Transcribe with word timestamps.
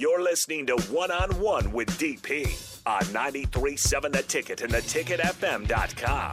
You're 0.00 0.22
listening 0.22 0.64
to 0.68 0.76
One 0.90 1.10
on 1.10 1.28
One 1.40 1.72
with 1.72 1.90
DP 1.98 2.46
on 2.86 3.02
93.7 3.12 4.10
The 4.10 4.22
Ticket 4.22 4.62
and 4.62 4.72
theticketfm.com. 4.72 6.32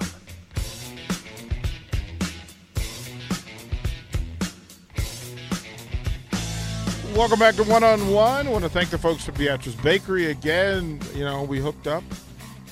Welcome 7.16 7.40
back 7.40 7.56
to 7.56 7.64
One 7.64 7.84
on 7.84 8.10
One. 8.12 8.48
I 8.48 8.50
want 8.52 8.64
to 8.64 8.70
thank 8.70 8.90
the 8.92 8.98
folks 8.98 9.26
from 9.26 9.36
Beatrice 9.36 9.76
Bakery 9.76 10.28
again. 10.28 11.00
You 11.16 11.24
know, 11.26 11.44
we 11.44 11.60
hooked 11.60 11.88
up 11.88 12.04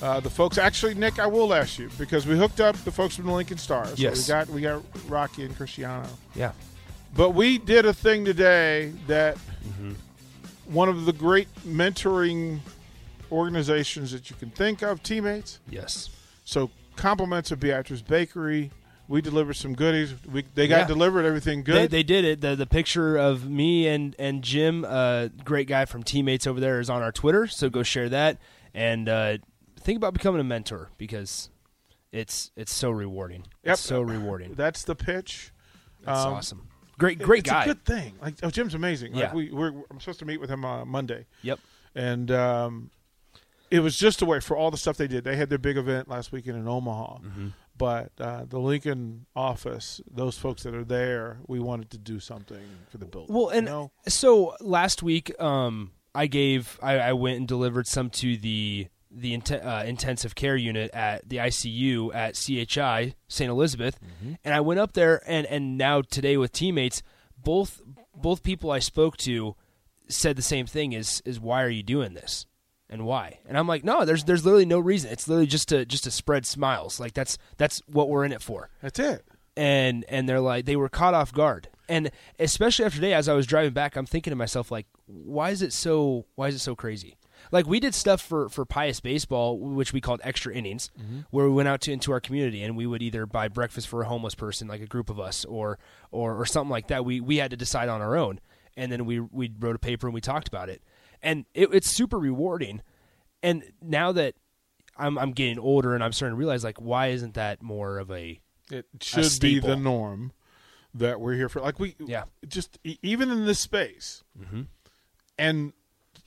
uh, 0.00 0.20
the 0.20 0.30
folks. 0.30 0.56
Actually, 0.56 0.94
Nick, 0.94 1.18
I 1.18 1.26
will 1.26 1.52
ask 1.52 1.78
you 1.78 1.90
because 1.98 2.26
we 2.26 2.38
hooked 2.38 2.60
up 2.60 2.76
the 2.84 2.92
folks 2.92 3.16
from 3.16 3.26
the 3.26 3.32
Lincoln 3.32 3.58
Stars. 3.58 3.88
So 3.90 3.94
Yes. 3.96 4.26
we 4.28 4.32
got 4.32 4.48
we 4.48 4.60
got 4.60 4.82
Rocky 5.08 5.44
and 5.44 5.56
Cristiano. 5.56 6.08
Yeah. 6.36 6.52
But 7.16 7.30
we 7.30 7.58
did 7.58 7.86
a 7.86 7.92
thing 7.92 8.24
today 8.24 8.92
that 9.08 9.36
Mm-hmm. 9.66 9.94
One 10.68 10.88
of 10.88 11.04
the 11.04 11.12
great 11.12 11.48
mentoring 11.66 12.60
organizations 13.30 14.12
that 14.12 14.30
you 14.30 14.36
can 14.36 14.50
think 14.50 14.82
of, 14.82 15.02
teammates. 15.02 15.60
Yes. 15.68 16.10
So 16.44 16.70
compliments 16.96 17.50
of 17.50 17.60
Beatrice 17.60 18.02
Bakery. 18.02 18.70
We 19.08 19.20
delivered 19.20 19.54
some 19.54 19.74
goodies. 19.74 20.14
We, 20.32 20.44
they 20.54 20.66
got 20.66 20.78
Yeah. 20.80 20.86
delivered 20.88 21.24
everything 21.24 21.62
good. 21.62 21.76
They, 21.76 21.86
they 21.98 22.02
did 22.02 22.24
it. 22.24 22.40
The 22.40 22.56
the 22.56 22.66
picture 22.66 23.16
of 23.16 23.48
me 23.48 23.86
and 23.86 24.16
and 24.18 24.42
Jim, 24.42 24.84
uh, 24.84 25.28
great 25.44 25.68
guy 25.68 25.84
from 25.84 26.02
teammates 26.02 26.44
over 26.46 26.58
there, 26.58 26.80
is 26.80 26.90
on 26.90 27.02
our 27.02 27.12
Twitter. 27.12 27.46
So 27.46 27.70
go 27.70 27.84
share 27.84 28.08
that 28.08 28.38
and 28.74 29.08
uh, 29.08 29.38
think 29.78 29.96
about 29.96 30.12
becoming 30.12 30.40
a 30.40 30.44
mentor 30.44 30.90
because 30.98 31.50
it's 32.10 32.50
it's 32.56 32.74
so 32.74 32.90
rewarding. 32.90 33.44
Yep. 33.62 33.74
It's 33.74 33.82
so 33.82 34.00
rewarding. 34.02 34.54
That's 34.54 34.82
the 34.82 34.96
pitch. 34.96 35.52
That's 36.02 36.20
Um, 36.24 36.34
awesome. 36.34 36.68
Great 36.98 37.18
great 37.18 37.40
it's 37.40 37.50
guy. 37.50 37.62
a 37.64 37.66
good 37.66 37.84
thing. 37.84 38.14
Like 38.22 38.34
oh, 38.42 38.50
Jim's 38.50 38.74
amazing. 38.74 39.12
Like 39.12 39.20
Yeah. 39.22 39.34
we 39.34 39.50
we're 39.50 39.72
I'm 39.90 40.00
supposed 40.00 40.18
to 40.20 40.24
meet 40.24 40.40
with 40.40 40.50
him 40.50 40.64
on 40.64 40.88
Monday, 40.88 41.26
Yep. 41.42 41.60
and 41.94 42.30
um, 42.30 42.90
it 43.70 43.80
was 43.80 43.98
just 43.98 44.22
a 44.22 44.26
way 44.26 44.40
for 44.40 44.56
all 44.56 44.70
the 44.70 44.76
stuff 44.76 44.96
they 44.96 45.08
did. 45.08 45.24
They 45.24 45.36
had 45.36 45.48
their 45.50 45.58
big 45.58 45.76
event 45.76 46.08
last 46.08 46.32
weekend 46.32 46.56
in 46.56 46.66
Omaha, 46.68 47.18
Mm-hmm. 47.18 47.48
but 47.76 48.12
uh, 48.20 48.44
the 48.48 48.58
Lincoln 48.60 49.26
office, 49.34 50.00
those 50.10 50.38
folks 50.38 50.62
that 50.62 50.74
are 50.74 50.84
there, 50.84 51.38
we 51.46 51.58
wanted 51.60 51.90
to 51.90 51.98
do 51.98 52.20
something 52.20 52.64
for 52.90 52.98
the 52.98 53.06
building. 53.06 53.34
Well, 53.34 53.48
and 53.48 53.66
you 53.66 53.72
know? 53.72 53.90
so 54.08 54.54
last 54.60 55.02
week, 55.02 55.38
um, 55.40 55.90
I 56.14 56.28
gave, 56.28 56.78
I, 56.82 56.98
I 56.98 57.12
went 57.12 57.36
and 57.38 57.46
delivered 57.48 57.86
some 57.86 58.08
to 58.10 58.36
the 58.38 58.86
the 59.18 59.32
int- 59.34 59.50
uh, 59.50 59.82
intensive 59.86 60.34
care 60.34 60.56
unit 60.56 60.90
at 60.92 61.26
the 61.28 61.36
ICU 61.38 62.14
at 62.14 62.34
CHI 62.34 63.14
St. 63.28 63.50
Elizabeth, 63.50 63.98
and 64.44 64.54
I 64.54 64.60
went 64.60 64.78
up 64.80 64.92
there, 64.92 65.22
and 65.26 65.46
and 65.46 65.78
now 65.78 66.02
today 66.02 66.36
with 66.36 66.52
teammates, 66.52 67.02
both 67.36 67.80
both 68.14 68.42
people 68.42 68.70
I 68.70 68.78
spoke 68.80 69.16
to 69.18 69.56
said 70.08 70.36
the 70.36 70.42
same 70.42 70.66
thing: 70.66 70.92
is 70.92 71.22
is 71.24 71.40
why 71.40 71.62
are 71.62 71.70
you 71.70 71.82
doing 71.82 72.14
this? 72.14 72.46
And 72.88 73.04
why? 73.04 73.40
And 73.48 73.58
I'm 73.58 73.66
like, 73.66 73.82
no, 73.84 74.04
there's 74.04 74.24
there's 74.24 74.44
literally 74.44 74.66
no 74.66 74.78
reason. 74.78 75.10
It's 75.10 75.26
literally 75.26 75.46
just 75.48 75.68
to 75.70 75.84
just 75.86 76.04
to 76.04 76.10
spread 76.10 76.46
smiles. 76.46 77.00
Like 77.00 77.14
that's 77.14 77.38
that's 77.56 77.82
what 77.86 78.08
we're 78.08 78.24
in 78.24 78.32
it 78.32 78.42
for 78.42 78.70
that's 78.82 78.98
it. 79.00 79.24
and 79.56 80.04
and 80.08 80.28
they're 80.28 80.40
like 80.40 80.66
they 80.66 80.76
were 80.76 80.88
caught 80.88 81.14
off 81.14 81.32
guard 81.32 81.68
and 81.88 82.10
especially 82.38 82.84
after 82.84 82.96
today 82.96 83.14
as 83.14 83.28
i 83.28 83.32
was 83.32 83.46
driving 83.46 83.72
back 83.72 83.94
i'm 83.96 84.04
thinking 84.06 84.30
to 84.32 84.36
myself 84.36 84.70
like 84.72 84.86
why 85.06 85.50
is 85.50 85.62
it 85.62 85.72
so 85.72 86.26
why 86.34 86.48
is 86.48 86.54
it 86.56 86.58
so 86.58 86.74
crazy 86.74 87.16
like 87.52 87.66
we 87.66 87.80
did 87.80 87.94
stuff 87.94 88.20
for 88.20 88.48
for 88.48 88.64
Pius 88.64 89.00
baseball 89.00 89.58
which 89.58 89.92
we 89.92 90.00
called 90.00 90.20
extra 90.24 90.54
innings 90.54 90.90
mm-hmm. 90.98 91.20
where 91.30 91.46
we 91.46 91.52
went 91.52 91.68
out 91.68 91.80
to 91.82 91.92
into 91.92 92.12
our 92.12 92.20
community 92.20 92.62
and 92.62 92.76
we 92.76 92.86
would 92.86 93.02
either 93.02 93.26
buy 93.26 93.48
breakfast 93.48 93.88
for 93.88 94.02
a 94.02 94.06
homeless 94.06 94.34
person 94.34 94.68
like 94.68 94.80
a 94.80 94.86
group 94.86 95.10
of 95.10 95.18
us 95.20 95.44
or 95.44 95.78
or 96.10 96.34
or 96.34 96.46
something 96.46 96.70
like 96.70 96.88
that 96.88 97.04
we 97.04 97.20
we 97.20 97.36
had 97.36 97.50
to 97.50 97.56
decide 97.56 97.88
on 97.88 98.00
our 98.00 98.16
own 98.16 98.40
and 98.76 98.90
then 98.90 99.04
we 99.06 99.20
we 99.20 99.52
wrote 99.58 99.76
a 99.76 99.78
paper 99.78 100.06
and 100.06 100.14
we 100.14 100.20
talked 100.20 100.48
about 100.48 100.68
it 100.68 100.82
and 101.22 101.44
it, 101.54 101.68
it's 101.72 101.90
super 101.90 102.18
rewarding 102.18 102.82
and 103.42 103.62
now 103.80 104.12
that 104.12 104.34
I'm 104.96 105.18
I'm 105.18 105.32
getting 105.32 105.58
older 105.58 105.94
and 105.94 106.02
I'm 106.02 106.12
starting 106.12 106.34
to 106.34 106.38
realize 106.38 106.64
like 106.64 106.80
why 106.80 107.08
isn't 107.08 107.34
that 107.34 107.62
more 107.62 107.98
of 107.98 108.10
a 108.10 108.40
It 108.70 108.86
should 109.00 109.40
be 109.40 109.58
the 109.60 109.76
norm 109.76 110.32
that 110.98 111.20
we're 111.20 111.34
here 111.34 111.48
for. 111.48 111.60
Like 111.60 111.78
we, 111.78 111.94
Yeah. 111.98 112.24
just 112.48 112.78
even 113.02 113.30
in 113.30 113.44
this 113.46 113.60
space. 113.60 114.24
Mm-hmm. 114.40 114.62
And 115.38 115.72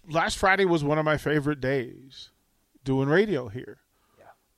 last 0.09 0.37
Friday 0.37 0.65
was 0.65 0.83
one 0.83 0.97
of 0.97 1.05
my 1.05 1.17
favorite 1.17 1.61
days 1.61 2.29
doing 2.83 3.07
radio 3.09 3.47
here. 3.49 3.77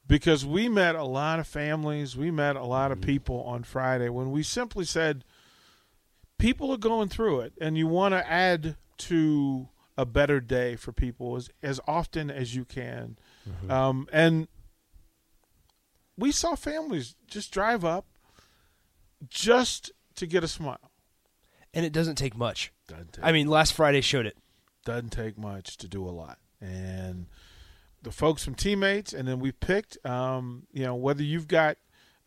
Because 0.08 0.46
we 0.46 0.68
met 0.68 0.96
a 0.96 1.04
lot 1.04 1.40
of 1.40 1.48
families, 1.48 2.18
we 2.18 2.32
met 2.32 2.56
a 2.56 2.64
lot 2.66 2.92
of 2.92 3.00
people 3.02 3.44
on 3.44 3.64
Friday 3.64 4.10
when 4.10 4.32
we 4.32 4.44
simply 4.44 4.84
said, 4.84 5.24
people 6.38 6.72
are 6.72 6.78
going 6.78 7.08
through 7.08 7.42
it, 7.42 7.54
and 7.62 7.78
you 7.78 7.88
want 7.88 8.14
to 8.14 8.30
add 8.30 8.76
to 8.98 9.70
a 9.98 10.06
better 10.06 10.40
day 10.42 10.76
for 10.76 10.92
people 10.92 11.36
as, 11.38 11.50
as 11.62 11.80
often 11.88 12.30
as 12.30 12.56
you 12.56 12.66
can. 12.66 13.18
Um, 13.70 14.08
and 14.12 14.48
we 16.18 16.32
saw 16.32 16.56
families 16.56 17.16
just 17.28 17.52
drive 17.52 17.86
up 17.86 18.06
just 19.30 19.92
to 20.16 20.26
get 20.26 20.44
a 20.44 20.48
smile. 20.48 20.92
and 21.74 21.86
it 21.86 21.94
doesn't 21.94 22.16
take 22.16 22.36
much. 22.36 22.74
Doesn't 22.88 23.14
take, 23.14 23.24
I 23.26 23.32
mean, 23.32 23.48
last 23.48 23.74
Friday 23.74 24.02
showed 24.02 24.26
it. 24.26 24.36
Doesn't 24.86 25.12
take 25.12 25.38
much 25.38 25.78
to 25.78 25.88
do 25.88 26.08
a 26.08 26.12
lot. 26.12 26.40
And 26.60 27.28
the 28.02 28.12
folks 28.12 28.44
from 28.44 28.56
teammates, 28.56 29.14
and 29.14 29.28
then 29.28 29.40
we 29.40 29.52
picked, 29.52 30.04
um, 30.06 30.68
you 30.72 30.84
know, 30.84 30.96
whether 30.96 31.24
you've 31.24 31.48
got, 31.48 31.78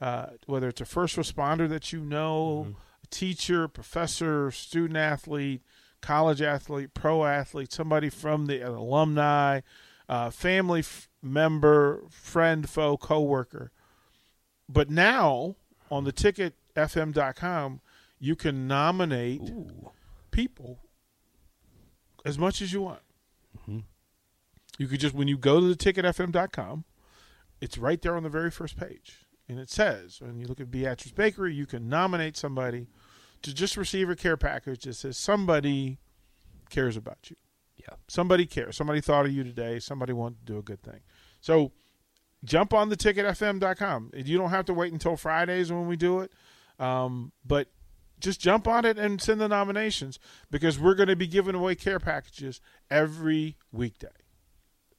uh, 0.01 0.27
whether 0.47 0.69
it's 0.69 0.81
a 0.81 0.85
first 0.85 1.17
responder 1.17 1.69
that 1.69 1.93
you 1.93 2.01
know, 2.01 2.75
a 3.03 3.07
teacher, 3.09 3.69
professor, 3.69 4.51
student 4.51 4.97
athlete, 4.97 5.63
college 6.01 6.43
athlete, 6.43 6.95
pro 6.95 7.25
athlete, 7.25 7.73
somebody 7.73 8.11
from 8.11 8.47
the 8.47 8.61
alumni, 8.61 9.61
uh, 10.09 10.31
family 10.31 10.81
f- 10.81 11.09
member, 11.23 12.03
friend, 12.11 12.69
foe, 12.69 12.97
coworker. 12.97 13.73
But 14.69 14.91
now 14.91 15.57
on 15.91 16.05
the 16.05 16.13
ticketfm.com, 16.13 17.81
you 18.19 18.37
can 18.37 18.67
nominate 18.67 19.53
people 20.31 20.79
as 22.25 22.39
much 22.39 22.63
as 22.63 22.73
you 22.73 22.83
want. 22.83 23.01
You 24.79 24.89
could 24.89 25.01
just 25.01 25.15
when 25.15 25.29
you 25.29 25.39
go 25.39 25.61
to 25.61 25.67
the 25.67 25.77
ticketfm.com, 25.77 26.85
it's 27.61 27.79
right 27.79 28.01
there 28.01 28.17
on 28.17 28.23
the 28.23 28.29
very 28.29 28.51
first 28.51 28.77
page. 28.77 29.27
And 29.49 29.59
it 29.59 29.71
says, 29.71 30.21
when 30.21 30.39
you 30.39 30.47
look 30.47 30.61
at 30.61 30.71
Beatrice 30.71 31.13
Bakery, 31.13 31.55
you 31.55 31.67
can 31.67 31.89
nominate 31.89 32.37
somebody 32.37 32.87
to 33.43 33.55
just 33.55 33.77
receive 33.77 34.09
a 34.09 34.17
care 34.17 34.37
package 34.37 34.85
that 34.85 34.95
says 34.95 35.17
somebody 35.17 35.99
cares 36.71 36.97
about 36.97 37.31
you. 37.31 37.37
Yeah. 37.77 37.97
Somebody 38.09 38.47
cares. 38.47 38.77
Somebody 38.77 39.01
thought 39.01 39.27
of 39.27 39.33
you 39.33 39.45
today. 39.45 39.79
Somebody 39.79 40.15
wanted 40.15 40.47
to 40.47 40.53
do 40.53 40.59
a 40.59 40.63
good 40.63 40.83
thing. 40.83 41.01
So 41.41 41.73
jump 42.43 42.73
on 42.73 42.89
the 42.89 42.97
ticketfm.com. 42.97 44.13
You 44.15 44.39
don't 44.39 44.51
have 44.51 44.65
to 44.67 44.75
wait 44.75 44.93
until 44.93 45.17
Fridays 45.17 45.71
when 45.71 45.87
we 45.87 45.97
do 45.97 46.21
it. 46.21 46.33
Um, 46.79 47.33
but 47.45 47.69
just 48.21 48.41
jump 48.41 48.67
on 48.67 48.85
it 48.85 48.99
and 48.99 49.21
send 49.21 49.41
the 49.41 49.49
nominations 49.49 50.19
because 50.51 50.79
we're 50.79 50.95
going 50.95 51.09
to 51.09 51.17
be 51.17 51.27
giving 51.27 51.55
away 51.55 51.75
care 51.75 51.99
packages 51.99 52.61
every 52.91 53.57
weekday. 53.73 54.09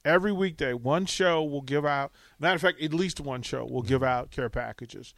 Every 0.04 0.30
weekday, 0.30 0.72
one 0.72 1.06
show 1.06 1.42
will 1.42 1.62
give 1.62 1.84
out. 1.84 2.12
Matter 2.38 2.54
of 2.54 2.60
fact, 2.60 2.80
at 2.80 2.94
least 2.94 3.20
one 3.20 3.42
show 3.42 3.64
will 3.64 3.82
give 3.82 4.04
out 4.04 4.30
care 4.30 4.48
packages, 4.48 5.14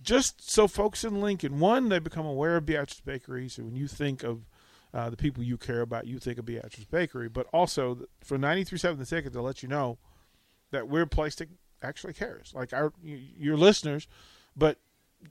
just 0.00 0.50
so 0.50 0.66
folks 0.66 1.04
in 1.04 1.20
Lincoln, 1.20 1.60
one, 1.60 1.90
they 1.90 1.98
become 1.98 2.24
aware 2.24 2.56
of 2.56 2.64
Beatrice 2.64 3.02
Bakery. 3.02 3.50
So 3.50 3.64
when 3.64 3.76
you 3.76 3.86
think 3.86 4.22
of 4.22 4.46
uh, 4.94 5.10
the 5.10 5.16
people 5.16 5.44
you 5.44 5.58
care 5.58 5.82
about, 5.82 6.06
you 6.06 6.18
think 6.18 6.38
of 6.38 6.46
Beatrice 6.46 6.86
Bakery. 6.86 7.28
But 7.28 7.48
also 7.52 8.06
for 8.24 8.38
ninety 8.38 8.64
three 8.64 8.78
seven 8.78 8.98
the 8.98 9.04
ticket 9.04 9.34
to 9.34 9.42
let 9.42 9.62
you 9.62 9.68
know 9.68 9.98
that 10.70 10.88
we're 10.88 11.02
a 11.02 11.06
place 11.06 11.34
that 11.34 11.50
actually 11.82 12.14
cares, 12.14 12.52
like 12.54 12.72
our 12.72 12.94
your 13.02 13.58
listeners, 13.58 14.08
but 14.56 14.78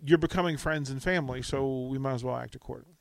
you're 0.06 0.18
becoming 0.18 0.58
friends 0.58 0.90
and 0.90 1.02
family, 1.02 1.42
so 1.42 1.88
we 1.88 1.98
might 1.98 2.14
as 2.14 2.24
well 2.24 2.36
act 2.36 2.56
accordingly. 2.56 2.96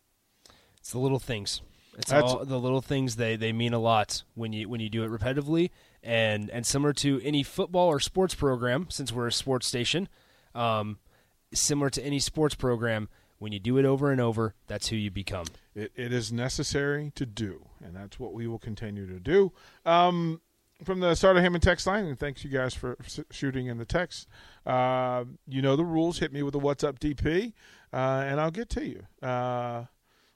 It's 0.79 0.93
the 0.93 0.99
little 0.99 1.19
things. 1.19 1.61
It's 1.97 2.11
That's- 2.11 2.31
all 2.33 2.45
the 2.45 2.59
little 2.61 2.81
things. 2.81 3.17
They 3.17 3.37
they 3.37 3.53
mean 3.53 3.73
a 3.75 3.79
lot 3.79 4.23
when 4.35 4.53
you 4.53 4.69
when 4.69 4.81
you 4.81 4.89
do 4.89 5.03
it 5.03 5.11
repetitively 5.11 5.71
and 6.03 6.49
and 6.51 6.65
similar 6.65 6.93
to 6.95 7.21
any 7.25 7.43
football 7.43 7.89
or 7.89 7.99
sports 8.01 8.35
program. 8.35 8.87
Since 8.89 9.13
we're 9.13 9.27
a 9.27 9.33
sports 9.33 9.67
station, 9.67 10.09
um, 10.55 10.99
similar 11.53 11.91
to 11.91 12.03
any 12.03 12.21
sports 12.21 12.55
program, 12.55 13.09
when 13.39 13.53
you 13.53 13.59
do 13.59 13.79
it 13.79 13.85
over 13.85 14.13
and 14.13 14.21
over, 14.21 14.55
that's 14.69 14.89
who 14.89 14.97
you 14.97 15.11
become. 15.11 15.47
It, 15.75 15.91
it 15.97 16.13
is 16.13 16.33
necessary 16.33 17.11
to 17.17 17.27
do, 17.27 17.67
and 17.85 17.97
that's 17.97 18.19
what 18.21 18.33
we 18.33 18.47
will 18.47 18.59
continue 18.61 19.07
to 19.07 19.19
do. 19.19 19.53
Um, 19.85 20.41
from 20.85 21.01
the 21.01 21.15
Starter 21.15 21.41
Hammond 21.41 21.63
text 21.63 21.87
line, 21.87 22.07
and 22.07 22.19
thanks 22.19 22.45
you 22.45 22.51
guys 22.51 22.75
for 22.75 22.97
shooting 23.31 23.67
in 23.67 23.79
the 23.79 23.85
text. 23.85 24.29
Uh, 24.65 25.25
you 25.47 25.63
know 25.63 25.77
the 25.77 25.85
rules. 25.85 26.19
Hit 26.19 26.33
me 26.33 26.43
with 26.43 26.55
a 26.55 26.59
"What's 26.59 26.85
up, 26.85 26.99
DP," 26.99 27.53
uh, 27.93 27.97
and 28.27 28.41
I'll 28.41 28.51
get 28.51 28.69
to 28.71 28.87
you. 28.87 29.03
Uh, 29.27 29.85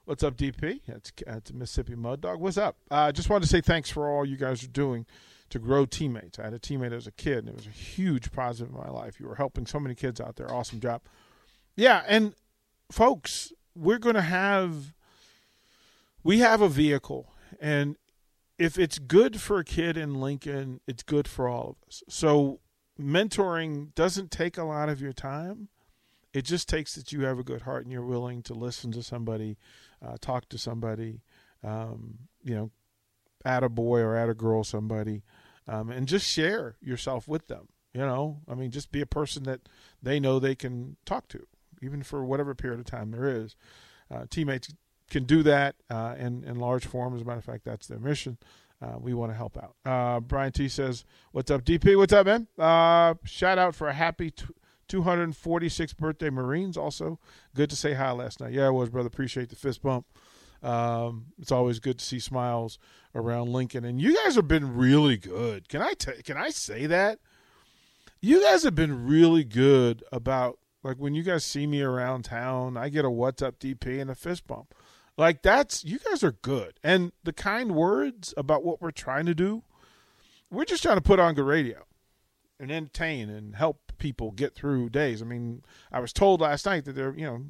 what's 0.05 0.23
up, 0.23 0.35
DP? 0.35 0.81
That's, 0.87 1.11
that's 1.25 1.53
Mississippi 1.53 1.95
Mud 1.95 2.21
Dog. 2.21 2.39
What's 2.39 2.57
up? 2.57 2.75
I 2.91 3.09
uh, 3.09 3.11
just 3.11 3.29
wanted 3.29 3.43
to 3.43 3.49
say 3.49 3.61
thanks 3.61 3.89
for 3.89 4.09
all 4.09 4.25
you 4.25 4.37
guys 4.37 4.63
are 4.63 4.67
doing 4.67 5.05
to 5.49 5.59
grow 5.59 5.85
teammates. 5.85 6.39
I 6.39 6.45
had 6.45 6.53
a 6.53 6.59
teammate 6.59 6.93
as 6.93 7.07
a 7.07 7.11
kid, 7.11 7.39
and 7.39 7.49
it 7.49 7.55
was 7.55 7.67
a 7.67 7.69
huge 7.69 8.31
positive 8.31 8.73
in 8.73 8.79
my 8.79 8.89
life. 8.89 9.19
You 9.19 9.27
were 9.27 9.35
helping 9.35 9.65
so 9.65 9.79
many 9.79 9.95
kids 9.95 10.19
out 10.19 10.35
there. 10.35 10.51
Awesome 10.51 10.79
job. 10.79 11.01
Yeah, 11.75 12.03
and 12.07 12.33
folks, 12.91 13.53
we're 13.75 13.99
going 13.99 14.15
to 14.15 14.21
have 14.21 14.93
we 16.23 16.39
have 16.39 16.61
a 16.61 16.69
vehicle 16.69 17.33
and 17.59 17.97
if 18.63 18.79
it's 18.79 18.97
good 18.97 19.41
for 19.41 19.59
a 19.59 19.65
kid 19.65 19.97
in 19.97 20.21
Lincoln, 20.21 20.79
it's 20.87 21.03
good 21.03 21.27
for 21.27 21.49
all 21.49 21.71
of 21.71 21.87
us. 21.87 22.01
So 22.07 22.61
mentoring 22.99 23.93
doesn't 23.93 24.31
take 24.31 24.57
a 24.57 24.63
lot 24.63 24.87
of 24.87 25.01
your 25.01 25.11
time. 25.11 25.67
It 26.33 26.45
just 26.45 26.69
takes 26.69 26.95
that 26.95 27.11
you 27.11 27.25
have 27.25 27.37
a 27.37 27.43
good 27.43 27.63
heart 27.63 27.83
and 27.83 27.91
you're 27.91 28.05
willing 28.05 28.41
to 28.43 28.53
listen 28.53 28.91
to 28.93 29.03
somebody, 29.03 29.57
uh, 30.01 30.15
talk 30.21 30.47
to 30.49 30.57
somebody, 30.57 31.21
um, 31.61 32.19
you 32.41 32.55
know, 32.55 32.71
at 33.43 33.65
a 33.65 33.69
boy 33.69 33.99
or 33.99 34.15
at 34.15 34.29
a 34.29 34.33
girl 34.33 34.63
somebody, 34.63 35.23
um, 35.67 35.89
and 35.89 36.07
just 36.07 36.25
share 36.25 36.77
yourself 36.81 37.27
with 37.27 37.47
them. 37.47 37.67
You 37.93 38.01
know, 38.01 38.39
I 38.47 38.55
mean, 38.55 38.71
just 38.71 38.93
be 38.93 39.01
a 39.01 39.05
person 39.05 39.43
that 39.43 39.67
they 40.01 40.21
know 40.21 40.39
they 40.39 40.55
can 40.55 40.95
talk 41.05 41.27
to, 41.27 41.45
even 41.81 42.01
for 42.01 42.23
whatever 42.23 42.55
period 42.55 42.79
of 42.79 42.85
time 42.85 43.11
there 43.11 43.27
is. 43.27 43.57
Uh, 44.09 44.25
teammates 44.29 44.73
can 45.13 45.23
do 45.23 45.43
that 45.43 45.75
uh, 45.89 46.15
in 46.17 46.43
in 46.43 46.59
large 46.59 46.85
form. 46.85 47.15
As 47.15 47.21
a 47.21 47.25
matter 47.25 47.39
of 47.39 47.45
fact, 47.45 47.63
that's 47.63 47.87
their 47.87 47.99
mission. 47.99 48.37
Uh, 48.81 48.97
we 48.99 49.13
want 49.13 49.31
to 49.31 49.37
help 49.37 49.57
out. 49.57 49.75
Uh, 49.85 50.19
Brian 50.19 50.51
T 50.51 50.67
says, 50.67 51.05
"What's 51.31 51.49
up, 51.49 51.63
DP? 51.63 51.97
What's 51.97 52.11
up, 52.11 52.25
man? 52.25 52.47
Uh, 52.57 53.13
shout 53.23 53.57
out 53.57 53.75
for 53.75 53.87
a 53.87 53.93
happy 53.93 54.31
t- 54.31 54.45
246th 54.89 55.95
birthday, 55.97 56.29
Marines. 56.29 56.75
Also, 56.75 57.19
good 57.55 57.69
to 57.69 57.75
say 57.75 57.93
hi 57.93 58.11
last 58.11 58.41
night. 58.41 58.51
Yeah, 58.51 58.67
it 58.67 58.73
was, 58.73 58.89
brother. 58.89 59.07
Appreciate 59.07 59.49
the 59.49 59.55
fist 59.55 59.81
bump. 59.81 60.05
Um, 60.61 61.27
it's 61.39 61.51
always 61.51 61.79
good 61.79 61.99
to 61.99 62.05
see 62.05 62.19
smiles 62.19 62.79
around 63.13 63.53
Lincoln, 63.53 63.85
and 63.85 64.01
you 64.01 64.17
guys 64.23 64.35
have 64.35 64.47
been 64.47 64.75
really 64.75 65.17
good. 65.17 65.69
Can 65.69 65.81
I 65.81 65.93
t- 65.93 66.23
can 66.23 66.37
I 66.37 66.49
say 66.49 66.87
that? 66.87 67.19
You 68.19 68.41
guys 68.41 68.63
have 68.63 68.75
been 68.75 69.07
really 69.07 69.43
good 69.43 70.03
about 70.11 70.57
like 70.83 70.97
when 70.97 71.13
you 71.13 71.23
guys 71.23 71.43
see 71.43 71.67
me 71.67 71.81
around 71.81 72.23
town, 72.23 72.77
I 72.77 72.89
get 72.89 73.05
a 73.05 73.09
what's 73.09 73.41
up 73.41 73.59
DP 73.59 74.01
and 74.01 74.09
a 74.09 74.15
fist 74.15 74.47
bump. 74.47 74.73
Like 75.17 75.41
that's 75.41 75.83
you 75.83 75.99
guys 75.99 76.23
are 76.23 76.31
good. 76.31 76.79
And 76.83 77.11
the 77.23 77.33
kind 77.33 77.75
words 77.75 78.33
about 78.35 78.63
what 78.63 78.81
we're 78.81 78.91
trying 78.91 79.25
to 79.27 79.35
do, 79.35 79.63
we're 80.49 80.65
just 80.65 80.83
trying 80.83 80.97
to 80.97 81.01
put 81.01 81.19
on 81.19 81.35
good 81.35 81.45
radio 81.45 81.85
and 82.59 82.71
entertain 82.71 83.29
and 83.29 83.55
help 83.55 83.91
people 83.97 84.31
get 84.31 84.55
through 84.55 84.89
days. 84.89 85.21
I 85.21 85.25
mean, 85.25 85.63
I 85.91 85.99
was 85.99 86.13
told 86.13 86.41
last 86.41 86.65
night 86.65 86.85
that 86.85 86.93
there, 86.93 87.13
you 87.15 87.25
know, 87.25 87.45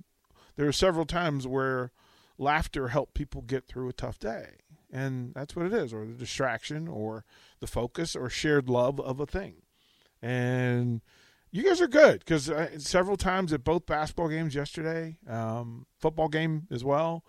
there 0.55 0.65
were 0.65 0.71
several 0.71 1.05
times 1.05 1.47
where 1.47 1.91
laughter 2.37 2.89
helped 2.89 3.13
people 3.13 3.41
get 3.41 3.65
through 3.65 3.89
a 3.89 3.93
tough 3.93 4.19
day. 4.19 4.57
And 4.91 5.33
that's 5.33 5.55
what 5.55 5.65
it 5.65 5.73
is, 5.73 5.91
or 5.91 6.05
the 6.05 6.13
distraction 6.13 6.87
or 6.87 7.25
the 7.59 7.67
focus 7.67 8.15
or 8.15 8.29
shared 8.29 8.69
love 8.69 8.99
of 8.99 9.19
a 9.19 9.25
thing. 9.25 9.55
And 10.21 11.01
you 11.51 11.63
guys 11.63 11.81
are 11.81 11.87
good 11.87 12.19
because 12.19 12.49
uh, 12.49 12.77
several 12.77 13.17
times 13.17 13.53
at 13.53 13.63
both 13.63 13.85
basketball 13.85 14.29
games 14.29 14.53
yesterday, 14.53 15.17
um, 15.27 15.87
football 15.99 16.27
game 16.27 16.67
as 16.69 16.83
well, 16.83 17.23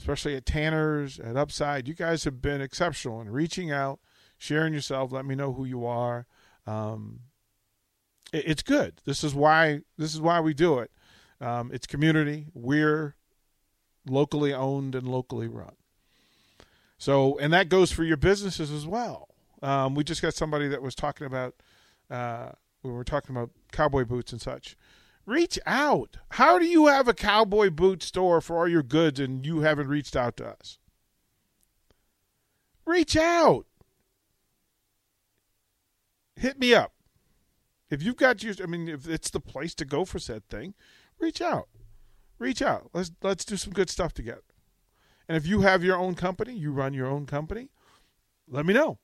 especially 0.00 0.34
at 0.34 0.46
Tanner's, 0.46 1.20
at 1.20 1.36
Upside, 1.36 1.86
you 1.86 1.94
guys 1.94 2.24
have 2.24 2.40
been 2.40 2.62
exceptional 2.62 3.20
in 3.20 3.28
reaching 3.28 3.70
out, 3.70 4.00
sharing 4.38 4.72
yourself, 4.72 5.12
let 5.12 5.26
me 5.26 5.34
know 5.34 5.52
who 5.52 5.66
you 5.66 5.84
are. 5.84 6.26
Um, 6.66 7.20
it, 8.32 8.44
it's 8.46 8.62
good. 8.62 9.02
This 9.04 9.22
is 9.22 9.34
why 9.34 9.82
this 9.98 10.14
is 10.14 10.20
why 10.20 10.40
we 10.40 10.54
do 10.54 10.78
it. 10.78 10.90
Um, 11.38 11.70
it's 11.72 11.86
community. 11.86 12.46
We're 12.54 13.14
locally 14.08 14.54
owned 14.54 14.94
and 14.94 15.06
locally 15.06 15.48
run. 15.48 15.74
So, 16.96 17.38
and 17.38 17.52
that 17.52 17.68
goes 17.68 17.92
for 17.92 18.02
your 18.02 18.16
businesses 18.16 18.70
as 18.70 18.86
well. 18.86 19.28
Um, 19.62 19.94
we 19.94 20.02
just 20.02 20.22
got 20.22 20.32
somebody 20.32 20.68
that 20.68 20.80
was 20.80 20.94
talking 20.94 21.26
about 21.26 21.54
uh, 22.10 22.52
we 22.82 22.90
were 22.90 23.04
talking 23.04 23.36
about 23.36 23.50
cowboy 23.70 24.04
boots 24.04 24.32
and 24.32 24.40
such. 24.40 24.78
Reach 25.30 25.60
out. 25.64 26.16
How 26.30 26.58
do 26.58 26.66
you 26.66 26.88
have 26.88 27.06
a 27.06 27.14
cowboy 27.14 27.70
boot 27.70 28.02
store 28.02 28.40
for 28.40 28.58
all 28.58 28.66
your 28.66 28.82
goods 28.82 29.20
and 29.20 29.46
you 29.46 29.60
haven't 29.60 29.86
reached 29.86 30.16
out 30.16 30.36
to 30.38 30.48
us? 30.48 30.80
Reach 32.84 33.16
out. 33.16 33.64
Hit 36.34 36.58
me 36.58 36.74
up. 36.74 36.94
If 37.90 38.02
you've 38.02 38.16
got 38.16 38.42
your, 38.42 38.54
I 38.60 38.66
mean, 38.66 38.88
if 38.88 39.08
it's 39.08 39.30
the 39.30 39.38
place 39.38 39.72
to 39.76 39.84
go 39.84 40.04
for 40.04 40.18
said 40.18 40.48
thing, 40.48 40.74
reach 41.20 41.40
out. 41.40 41.68
Reach 42.40 42.60
out. 42.60 42.90
Let's 42.92 43.12
let's 43.22 43.44
do 43.44 43.56
some 43.56 43.72
good 43.72 43.88
stuff 43.88 44.12
together. 44.12 44.42
And 45.28 45.36
if 45.36 45.46
you 45.46 45.60
have 45.60 45.84
your 45.84 45.96
own 45.96 46.16
company, 46.16 46.54
you 46.54 46.72
run 46.72 46.92
your 46.92 47.06
own 47.06 47.26
company, 47.26 47.68
let 48.48 48.66
me 48.66 48.74
know. 48.74 48.98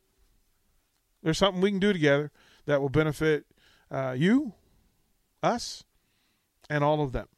There's 1.23 1.39
something 1.39 1.63
we 1.63 1.71
can 1.71 1.79
do 1.79 1.93
together 1.93 2.33
that 2.65 2.81
will 2.81 2.89
benefit 2.89 3.47
uh, 3.93 4.17
you, 4.19 4.55
us, 5.41 5.85
and 6.69 6.83
all 6.85 7.03
of 7.03 7.13
them. 7.13 7.29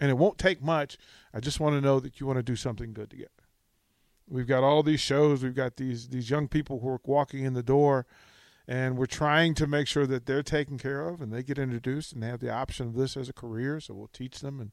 And 0.00 0.10
it 0.10 0.18
won't 0.18 0.38
take 0.38 0.62
much. 0.62 0.96
I 1.34 1.40
just 1.40 1.60
want 1.60 1.74
to 1.74 1.80
know 1.80 2.00
that 2.00 2.20
you 2.20 2.26
want 2.26 2.38
to 2.38 2.42
do 2.42 2.56
something 2.56 2.92
good 2.92 3.10
together. 3.10 3.30
We've 4.28 4.46
got 4.46 4.62
all 4.62 4.82
these 4.82 5.00
shows. 5.00 5.42
We've 5.42 5.54
got 5.54 5.76
these 5.76 6.08
these 6.08 6.30
young 6.30 6.48
people 6.48 6.80
who 6.80 6.88
are 6.88 7.00
walking 7.04 7.44
in 7.44 7.54
the 7.54 7.62
door, 7.62 8.06
and 8.66 8.96
we're 8.96 9.06
trying 9.06 9.54
to 9.54 9.66
make 9.66 9.86
sure 9.86 10.06
that 10.06 10.26
they're 10.26 10.42
taken 10.42 10.78
care 10.78 11.08
of 11.08 11.20
and 11.22 11.32
they 11.32 11.42
get 11.42 11.58
introduced 11.58 12.12
and 12.12 12.22
they 12.22 12.28
have 12.28 12.40
the 12.40 12.52
option 12.52 12.86
of 12.86 12.94
this 12.94 13.16
as 13.16 13.28
a 13.28 13.32
career. 13.32 13.80
So 13.80 13.94
we'll 13.94 14.08
teach 14.08 14.40
them 14.40 14.60
and 14.60 14.70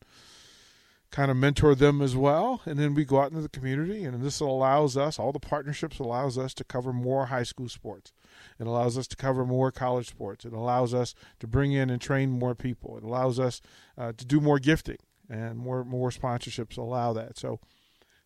kind 1.11 1.31
of 1.31 1.37
mentor 1.37 1.75
them 1.75 2.01
as 2.01 2.15
well. 2.15 2.61
And 2.65 2.77
then 2.77 2.93
we 2.93 3.05
go 3.05 3.21
out 3.21 3.31
into 3.31 3.41
the 3.41 3.49
community, 3.49 4.03
and 4.03 4.21
this 4.21 4.41
allows 4.41 4.97
us 4.97 5.17
all 5.17 5.31
the 5.31 5.39
partnerships 5.39 5.99
allows 5.99 6.37
us 6.37 6.53
to 6.55 6.63
cover 6.63 6.91
more 6.91 7.27
high 7.27 7.43
school 7.43 7.69
sports. 7.69 8.11
It 8.59 8.67
allows 8.67 8.97
us 8.97 9.07
to 9.07 9.15
cover 9.15 9.45
more 9.45 9.71
college 9.71 10.07
sports. 10.09 10.45
It 10.45 10.53
allows 10.53 10.93
us 10.93 11.13
to 11.39 11.47
bring 11.47 11.73
in 11.73 11.89
and 11.89 12.01
train 12.01 12.31
more 12.31 12.55
people. 12.55 12.97
It 12.97 13.03
allows 13.03 13.39
us 13.39 13.61
uh, 13.97 14.13
to 14.15 14.25
do 14.25 14.39
more 14.39 14.59
gifting, 14.59 14.97
and 15.29 15.57
more 15.57 15.83
more 15.83 16.09
sponsorships 16.09 16.77
allow 16.77 17.13
that. 17.13 17.37
So, 17.37 17.59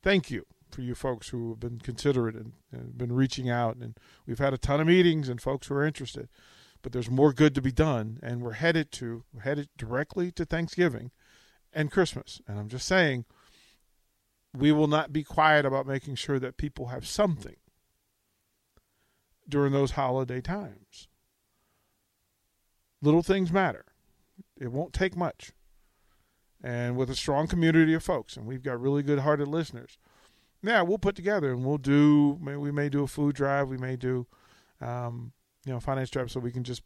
thank 0.03 0.29
you 0.29 0.45
for 0.69 0.81
you 0.81 0.93
folks 0.93 1.29
who 1.29 1.49
have 1.49 1.59
been 1.59 1.79
considerate 1.79 2.35
and, 2.35 2.53
and 2.71 2.97
been 2.97 3.11
reaching 3.11 3.49
out. 3.49 3.75
And 3.77 3.97
we've 4.27 4.39
had 4.39 4.53
a 4.53 4.57
ton 4.57 4.79
of 4.79 4.87
meetings 4.87 5.29
and 5.29 5.41
folks 5.41 5.67
who 5.67 5.73
are 5.75 5.85
interested. 5.85 6.29
But 6.81 6.93
there's 6.93 7.09
more 7.09 7.33
good 7.33 7.55
to 7.55 7.61
be 7.61 7.71
done, 7.73 8.19
and 8.21 8.41
we're 8.41 8.53
headed 8.53 8.91
to 8.93 9.23
we're 9.33 9.41
headed 9.41 9.69
directly 9.77 10.31
to 10.33 10.45
Thanksgiving 10.45 11.11
and 11.73 11.91
Christmas. 11.91 12.39
And 12.47 12.57
I'm 12.57 12.69
just 12.69 12.87
saying, 12.87 13.25
we 14.53 14.71
will 14.71 14.87
not 14.87 15.11
be 15.11 15.23
quiet 15.23 15.65
about 15.65 15.87
making 15.87 16.15
sure 16.15 16.39
that 16.39 16.57
people 16.57 16.87
have 16.87 17.05
something 17.05 17.57
during 19.49 19.73
those 19.73 19.91
holiday 19.91 20.41
times. 20.41 21.07
Little 23.01 23.23
things 23.23 23.51
matter. 23.51 23.85
It 24.59 24.71
won't 24.71 24.93
take 24.93 25.15
much. 25.15 25.51
And 26.61 26.97
with 26.97 27.09
a 27.09 27.15
strong 27.15 27.47
community 27.47 27.93
of 27.93 28.03
folks, 28.03 28.35
and 28.35 28.45
we've 28.45 28.63
got 28.63 28.81
really 28.81 29.01
good 29.01 29.19
hearted 29.19 29.47
listeners, 29.47 29.97
yeah, 30.61 30.81
we'll 30.81 30.97
put 30.97 31.15
together 31.15 31.51
and 31.51 31.63
we'll 31.65 31.77
do, 31.77 32.37
we 32.41 32.71
may 32.71 32.89
do 32.89 33.03
a 33.03 33.07
food 33.07 33.35
drive, 33.35 33.69
we 33.69 33.77
may 33.77 33.95
do, 33.95 34.27
um, 34.81 35.31
you 35.65 35.71
know, 35.71 35.79
finance 35.79 36.09
drive 36.09 36.29
so 36.29 36.41
we 36.41 36.51
can 36.51 36.65
just, 36.65 36.83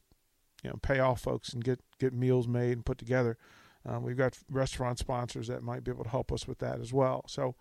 you 0.63 0.69
know, 0.69 0.77
pay 0.83 0.99
off 0.99 1.21
folks 1.21 1.53
and 1.53 1.63
get, 1.63 1.79
get 1.99 2.13
meals 2.13 2.47
made 2.47 2.73
and 2.73 2.85
put 2.85 2.99
together. 2.99 3.37
Um, 3.85 4.03
we've 4.03 4.17
got 4.17 4.37
restaurant 4.49 4.99
sponsors 4.99 5.47
that 5.47 5.63
might 5.63 5.83
be 5.83 5.91
able 5.91 6.03
to 6.03 6.09
help 6.09 6.31
us 6.31 6.47
with 6.47 6.59
that 6.59 6.79
as 6.79 6.93
well. 6.93 7.25
So 7.27 7.55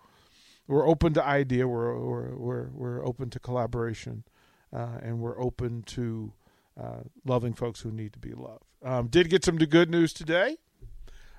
we're 0.67 0.89
open 0.89 1.15
to 1.15 1.25
idea. 1.25 1.67
We're 1.67 1.99
we're 1.99 2.37
we're, 2.37 2.69
we're 2.71 3.07
open 3.07 3.31
to 3.31 3.41
collaboration, 3.41 4.25
uh, 4.73 4.99
and 5.03 5.21
we're 5.21 5.41
open 5.41 5.83
to 5.83 6.33
uh, 6.81 7.01
loving 7.25 7.53
folks 7.53 7.81
who 7.81 7.91
need 7.91 8.13
to 8.13 8.19
be 8.19 8.33
loved. 8.33 8.65
Um, 8.83 9.09
did 9.09 9.31
get 9.31 9.45
some 9.45 9.59
good 9.59 9.91
news 9.91 10.13
today. 10.13 10.57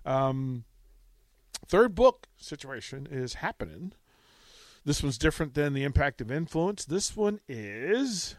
Um, 0.05 0.65
third 1.67 1.95
book 1.95 2.27
situation 2.37 3.07
is 3.09 3.35
happening. 3.35 3.93
This 4.85 5.01
one's 5.01 5.17
different 5.17 5.53
than 5.53 5.73
the 5.73 5.83
impact 5.83 6.21
of 6.21 6.31
influence. 6.31 6.85
This 6.85 7.15
one 7.15 7.39
is 7.47 8.35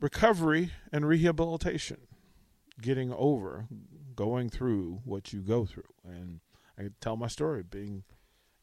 recovery 0.00 0.72
and 0.92 1.06
rehabilitation, 1.08 1.98
getting 2.80 3.12
over, 3.12 3.66
going 4.14 4.50
through 4.50 5.00
what 5.04 5.32
you 5.32 5.40
go 5.40 5.64
through. 5.64 5.84
And 6.04 6.40
I 6.78 6.90
tell 7.00 7.16
my 7.16 7.28
story 7.28 7.62
being, 7.62 8.04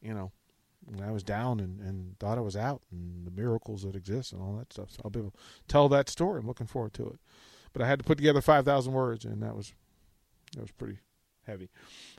you 0.00 0.14
know, 0.14 0.30
I 1.02 1.10
was 1.10 1.22
down 1.22 1.60
and, 1.60 1.80
and 1.80 2.18
thought 2.18 2.38
I 2.38 2.42
was 2.42 2.56
out 2.56 2.82
and 2.90 3.26
the 3.26 3.30
miracles 3.30 3.82
that 3.82 3.96
exist 3.96 4.32
and 4.32 4.42
all 4.42 4.56
that 4.56 4.72
stuff. 4.72 4.90
So 4.90 5.00
I'll 5.04 5.10
be 5.10 5.20
able 5.20 5.30
to 5.30 5.38
tell 5.68 5.88
that 5.88 6.08
story. 6.08 6.40
I'm 6.40 6.46
looking 6.46 6.66
forward 6.66 6.94
to 6.94 7.06
it. 7.06 7.18
But 7.72 7.82
I 7.82 7.88
had 7.88 7.98
to 7.98 8.04
put 8.04 8.18
together 8.18 8.40
5,000 8.40 8.92
words, 8.92 9.24
and 9.24 9.42
that 9.42 9.56
was 9.56 9.72
that 10.54 10.62
was 10.62 10.70
pretty 10.70 10.98
heavy. 11.46 11.68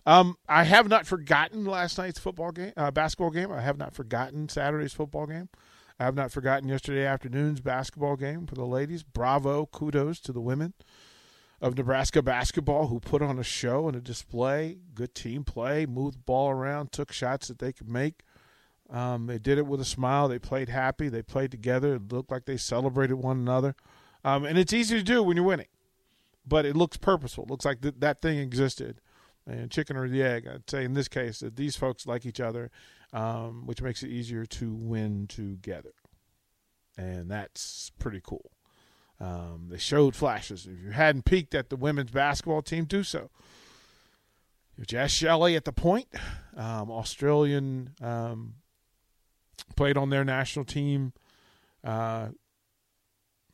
Um, 0.05 0.37
I 0.47 0.63
have 0.63 0.89
not 0.89 1.07
forgotten 1.07 1.65
last 1.65 1.97
night's 1.97 2.19
football 2.19 2.51
game, 2.51 2.73
uh, 2.75 2.91
basketball 2.91 3.31
game. 3.31 3.51
I 3.51 3.61
have 3.61 3.77
not 3.77 3.93
forgotten 3.93 4.49
Saturday's 4.49 4.93
football 4.93 5.25
game. 5.25 5.49
I 5.99 6.03
have 6.03 6.15
not 6.15 6.31
forgotten 6.31 6.67
yesterday 6.67 7.05
afternoon's 7.05 7.61
basketball 7.61 8.17
game 8.17 8.45
for 8.45 8.55
the 8.55 8.65
ladies. 8.65 9.03
Bravo, 9.03 9.65
kudos 9.65 10.19
to 10.21 10.33
the 10.33 10.41
women 10.41 10.73
of 11.61 11.77
Nebraska 11.77 12.21
basketball 12.21 12.87
who 12.87 12.99
put 12.99 13.21
on 13.21 13.39
a 13.39 13.43
show 13.43 13.87
and 13.87 13.95
a 13.95 14.01
display, 14.01 14.79
good 14.93 15.15
team 15.15 15.45
play, 15.45 15.85
moved 15.85 16.15
the 16.15 16.23
ball 16.23 16.49
around, 16.49 16.91
took 16.91 17.13
shots 17.13 17.47
that 17.47 17.59
they 17.59 17.71
could 17.71 17.89
make. 17.89 18.23
Um, 18.89 19.25
they 19.27 19.39
did 19.39 19.57
it 19.57 19.65
with 19.65 19.81
a 19.81 19.85
smile. 19.85 20.27
They 20.27 20.39
played 20.39 20.69
happy. 20.69 21.09
They 21.09 21.21
played 21.23 21.51
together. 21.51 21.95
It 21.95 22.11
looked 22.11 22.31
like 22.31 22.45
they 22.45 22.57
celebrated 22.57 23.15
one 23.15 23.37
another. 23.39 23.75
Um, 24.23 24.45
and 24.45 24.57
it's 24.57 24.73
easy 24.73 24.97
to 24.97 25.03
do 25.03 25.21
when 25.23 25.37
you're 25.37 25.45
winning, 25.45 25.67
but 26.47 26.65
it 26.65 26.75
looks 26.75 26.97
purposeful. 26.97 27.45
It 27.45 27.49
looks 27.49 27.65
like 27.65 27.81
th- 27.81 27.95
that 27.99 28.21
thing 28.21 28.37
existed. 28.39 29.01
And 29.47 29.69
chicken 29.69 29.95
or 29.95 30.07
the 30.09 30.23
egg, 30.23 30.47
I'd 30.47 30.69
say 30.69 30.83
in 30.83 30.93
this 30.95 31.07
case 31.07 31.39
that 31.39 31.55
these 31.55 31.75
folks 31.75 32.07
like 32.07 32.25
each 32.25 32.39
other, 32.39 32.71
um, 33.13 33.67
which 33.67 33.81
makes 33.81 34.01
it 34.01 34.09
easier 34.09 34.45
to 34.45 34.73
win 34.73 35.27
together. 35.27 35.93
and 36.97 37.29
that's 37.29 37.91
pretty 37.99 38.21
cool. 38.23 38.51
Um, 39.19 39.67
they 39.69 39.77
showed 39.77 40.15
flashes. 40.15 40.65
If 40.65 40.83
you 40.83 40.91
hadn't 40.91 41.25
peeked 41.25 41.53
at 41.55 41.69
the 41.69 41.75
women's 41.75 42.11
basketball 42.11 42.61
team, 42.61 42.85
do 42.85 43.03
so. 43.03 43.29
Jaz 44.81 45.09
Shelley 45.09 45.55
at 45.55 45.63
the 45.65 45.71
point, 45.71 46.07
um, 46.57 46.91
Australian, 46.91 47.91
um, 48.01 48.55
played 49.75 49.97
on 49.97 50.09
their 50.09 50.23
national 50.23 50.65
team. 50.65 51.13
Uh, 51.83 52.29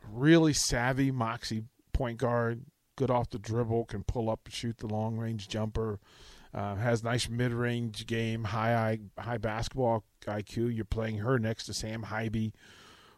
really 0.09 0.53
savvy 0.53 1.11
moxie 1.11 1.63
point 1.93 2.17
guard, 2.17 2.65
good 2.95 3.11
off 3.11 3.29
the 3.29 3.39
dribble, 3.39 3.85
can 3.85 4.03
pull 4.03 4.29
up 4.29 4.41
and 4.45 4.53
shoot 4.53 4.77
the 4.77 4.87
long 4.87 5.17
range 5.17 5.47
jumper. 5.47 5.99
Uh, 6.53 6.75
has 6.75 7.01
nice 7.01 7.29
mid 7.29 7.53
range 7.53 8.05
game, 8.07 8.43
high 8.45 8.99
high 9.17 9.37
basketball 9.37 10.03
IQ. 10.25 10.75
You're 10.75 10.83
playing 10.83 11.19
her 11.19 11.39
next 11.39 11.65
to 11.65 11.73
Sam 11.73 12.03
Haiby, 12.03 12.51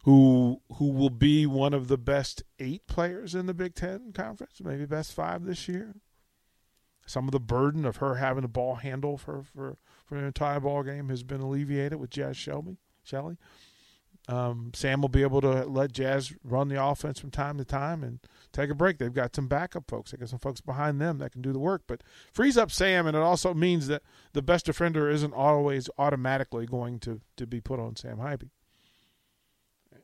who 0.03 0.61
who 0.75 0.91
will 0.91 1.09
be 1.09 1.47
one 1.47 1.73
of 1.73 1.87
the 1.87 1.97
best 1.97 2.43
eight 2.59 2.85
players 2.85 3.33
in 3.33 3.47
the 3.47 3.53
Big 3.55 3.73
Ten 3.73 4.11
conference, 4.13 4.61
maybe 4.63 4.85
best 4.85 5.13
five 5.13 5.45
this 5.45 5.67
year. 5.67 5.95
Some 7.05 7.27
of 7.27 7.31
the 7.31 7.39
burden 7.39 7.85
of 7.85 7.97
her 7.97 8.15
having 8.15 8.43
the 8.43 8.47
ball 8.47 8.75
handle 8.75 9.17
for 9.17 9.43
for 9.43 9.77
for 10.05 10.17
an 10.17 10.25
entire 10.25 10.59
ball 10.59 10.83
game 10.83 11.09
has 11.09 11.23
been 11.23 11.41
alleviated 11.41 11.99
with 11.99 12.09
Jaz 12.09 12.35
Shelby 12.35 12.77
Shelley. 13.03 13.37
Um, 14.29 14.71
Sam 14.73 15.01
will 15.01 15.09
be 15.09 15.21
able 15.21 15.41
to 15.41 15.65
let 15.65 15.91
Jaz 15.91 16.33
run 16.45 16.69
the 16.69 16.81
offense 16.81 17.19
from 17.19 17.29
time 17.29 17.57
to 17.57 17.65
time 17.65 18.03
and 18.03 18.19
take 18.53 18.69
a 18.69 18.75
break. 18.75 18.97
They've 18.97 19.13
got 19.13 19.35
some 19.35 19.47
backup 19.47 19.89
folks. 19.89 20.11
They 20.11 20.17
got 20.17 20.29
some 20.29 20.39
folks 20.39 20.61
behind 20.61 21.01
them 21.01 21.17
that 21.17 21.33
can 21.33 21.41
do 21.41 21.51
the 21.51 21.59
work, 21.59 21.83
but 21.87 22.03
frees 22.31 22.57
up 22.57 22.71
Sam, 22.71 23.05
and 23.05 23.17
it 23.17 23.21
also 23.21 23.53
means 23.53 23.87
that 23.87 24.01
the 24.31 24.41
best 24.41 24.65
defender 24.65 25.09
isn't 25.09 25.33
always 25.33 25.89
automatically 25.97 26.65
going 26.65 26.99
to 26.99 27.19
to 27.35 27.45
be 27.45 27.59
put 27.59 27.81
on 27.81 27.97
Sam 27.97 28.17
Haiby, 28.17 28.49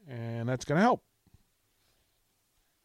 and 0.05 0.49
that's 0.49 0.65
going 0.65 0.77
to 0.77 0.83
help. 0.83 1.01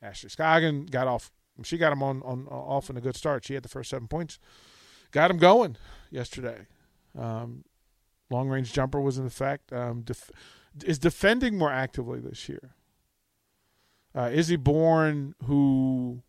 Ashley 0.01 0.31
Scoggin 0.31 0.89
got 0.89 1.09
off. 1.09 1.33
She 1.63 1.79
got 1.79 1.93
him 1.93 2.03
on, 2.03 2.23
on 2.23 2.47
off 2.49 2.91
in 2.91 2.97
a 2.97 3.01
good 3.01 3.17
start. 3.17 3.45
She 3.45 3.55
had 3.55 3.63
the 3.63 3.69
first 3.69 3.91
seven 3.91 4.09
points, 4.09 4.39
got 5.13 5.31
him 5.31 5.39
going 5.39 5.77
yesterday. 6.11 6.67
Um, 7.17 7.65
long 8.31 8.49
range 8.49 8.73
jumper 8.73 9.01
was 9.01 9.19
in 9.19 9.27
effect. 9.27 9.73
Um, 9.73 10.03
def- 10.03 10.31
is 10.85 10.99
defending 10.99 11.57
more 11.57 11.71
actively 11.71 12.19
this 12.19 12.49
year. 12.49 12.75
Uh, 14.15 14.31
Izzy 14.33 14.57
Bourne, 14.57 15.35
who 15.45 16.23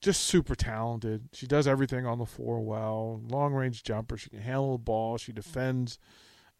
just 0.00 0.22
super 0.22 0.54
talented. 0.54 1.28
She 1.32 1.46
does 1.46 1.66
everything 1.66 2.06
on 2.06 2.18
the 2.18 2.26
floor 2.26 2.60
well. 2.60 3.20
Long 3.28 3.54
range 3.54 3.82
jumper. 3.82 4.16
She 4.16 4.30
can 4.30 4.40
handle 4.40 4.72
the 4.72 4.78
ball. 4.78 5.18
She 5.18 5.32
defends 5.32 5.98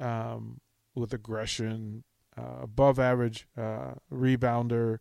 um, 0.00 0.60
with 0.94 1.12
aggression. 1.12 2.04
Uh, 2.38 2.64
above 2.64 2.98
average 2.98 3.48
uh, 3.56 3.94
rebounder. 4.12 4.98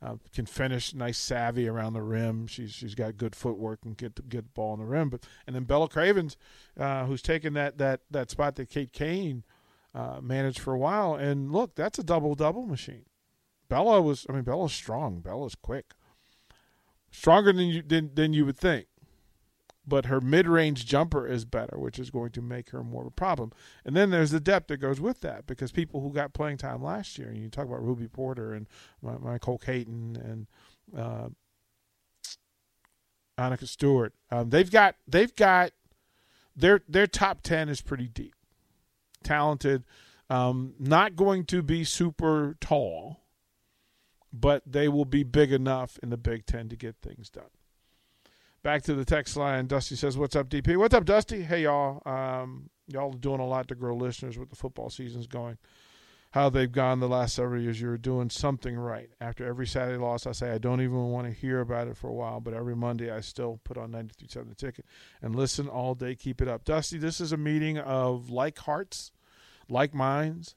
Uh, 0.00 0.14
can 0.32 0.46
finish 0.46 0.94
nice 0.94 1.18
savvy 1.18 1.66
around 1.66 1.92
the 1.92 2.02
rim. 2.02 2.46
She's 2.46 2.72
she's 2.72 2.94
got 2.94 3.16
good 3.16 3.34
footwork 3.34 3.80
and 3.84 3.96
get 3.96 4.28
get 4.28 4.44
the 4.44 4.50
ball 4.50 4.74
in 4.74 4.80
the 4.80 4.86
rim. 4.86 5.10
But 5.10 5.26
and 5.46 5.56
then 5.56 5.64
Bella 5.64 5.88
Cravens, 5.88 6.36
uh, 6.78 7.04
who's 7.06 7.22
taken 7.22 7.54
that 7.54 7.78
that 7.78 8.02
that 8.10 8.30
spot 8.30 8.54
that 8.56 8.70
Kate 8.70 8.92
Cain 8.92 9.42
uh, 9.94 10.20
managed 10.22 10.60
for 10.60 10.72
a 10.72 10.78
while. 10.78 11.14
And 11.16 11.50
look, 11.50 11.74
that's 11.74 11.98
a 11.98 12.04
double 12.04 12.36
double 12.36 12.66
machine. 12.66 13.06
Bella 13.68 14.00
was, 14.00 14.26
I 14.28 14.32
mean, 14.32 14.44
Bella's 14.44 14.72
strong. 14.72 15.20
Bella's 15.20 15.54
quick, 15.54 15.92
stronger 17.10 17.52
than 17.52 17.66
you 17.66 17.82
than, 17.82 18.14
than 18.14 18.32
you 18.32 18.46
would 18.46 18.56
think. 18.56 18.86
But 19.88 20.06
her 20.06 20.20
mid 20.20 20.46
range 20.46 20.84
jumper 20.84 21.26
is 21.26 21.44
better, 21.44 21.78
which 21.78 21.98
is 21.98 22.10
going 22.10 22.30
to 22.32 22.42
make 22.42 22.70
her 22.70 22.84
more 22.84 23.02
of 23.02 23.08
a 23.08 23.12
problem. 23.12 23.52
And 23.84 23.96
then 23.96 24.10
there's 24.10 24.30
the 24.30 24.40
depth 24.40 24.68
that 24.68 24.76
goes 24.76 25.00
with 25.00 25.20
that 25.22 25.46
because 25.46 25.72
people 25.72 26.00
who 26.02 26.12
got 26.12 26.34
playing 26.34 26.58
time 26.58 26.82
last 26.82 27.16
year, 27.18 27.28
and 27.28 27.38
you 27.38 27.48
talk 27.48 27.66
about 27.66 27.82
Ruby 27.82 28.08
Porter 28.08 28.52
and 28.52 28.66
MiCole 29.02 29.60
Cayton 29.60 30.16
and 30.22 30.46
uh, 30.98 31.28
Annika 33.38 33.66
Stewart, 33.66 34.12
um, 34.30 34.50
they've 34.50 34.70
got 34.70 34.96
they've 35.06 35.34
got 35.34 35.72
their 36.54 36.82
their 36.86 37.06
top 37.06 37.40
ten 37.42 37.68
is 37.68 37.80
pretty 37.80 38.08
deep 38.08 38.34
talented, 39.22 39.84
um, 40.30 40.74
not 40.78 41.16
going 41.16 41.44
to 41.46 41.62
be 41.62 41.84
super 41.84 42.56
tall, 42.60 43.20
but 44.32 44.62
they 44.66 44.88
will 44.88 45.04
be 45.04 45.22
big 45.22 45.52
enough 45.52 45.98
in 46.02 46.10
the 46.10 46.16
Big 46.16 46.46
Ten 46.46 46.68
to 46.68 46.76
get 46.76 46.96
things 46.96 47.30
done. 47.30 47.50
Back 48.62 48.82
to 48.82 48.94
the 48.94 49.04
text 49.04 49.36
line. 49.36 49.66
Dusty 49.66 49.94
says, 49.96 50.18
"What's 50.18 50.34
up, 50.36 50.48
DP? 50.48 50.76
What's 50.76 50.94
up, 50.94 51.04
Dusty? 51.04 51.42
Hey, 51.42 51.62
y'all. 51.62 52.02
Um, 52.04 52.70
y'all 52.88 53.12
are 53.12 53.18
doing 53.18 53.40
a 53.40 53.46
lot 53.46 53.68
to 53.68 53.74
grow 53.74 53.94
listeners 53.94 54.38
with 54.38 54.50
the 54.50 54.56
football 54.56 54.90
season's 54.90 55.26
going. 55.26 55.58
How 56.32 56.50
they've 56.50 56.70
gone 56.70 57.00
the 57.00 57.08
last 57.08 57.34
several 57.34 57.62
years. 57.62 57.80
You're 57.80 57.96
doing 57.96 58.28
something 58.28 58.76
right. 58.76 59.08
After 59.20 59.46
every 59.46 59.66
Saturday 59.66 59.98
loss, 59.98 60.26
I 60.26 60.32
say 60.32 60.50
I 60.50 60.58
don't 60.58 60.82
even 60.82 61.10
want 61.10 61.26
to 61.26 61.32
hear 61.32 61.60
about 61.60 61.88
it 61.88 61.96
for 61.96 62.08
a 62.08 62.12
while, 62.12 62.40
but 62.40 62.52
every 62.52 62.76
Monday 62.76 63.10
I 63.10 63.20
still 63.20 63.60
put 63.64 63.78
on 63.78 63.92
93.7 63.92 64.48
the 64.48 64.54
ticket 64.54 64.84
and 65.22 65.34
listen 65.34 65.68
all 65.68 65.94
day. 65.94 66.14
Keep 66.14 66.42
it 66.42 66.48
up, 66.48 66.64
Dusty. 66.64 66.98
This 66.98 67.20
is 67.20 67.32
a 67.32 67.38
meeting 67.38 67.78
of 67.78 68.28
like 68.28 68.58
hearts, 68.58 69.10
like 69.70 69.94
minds, 69.94 70.54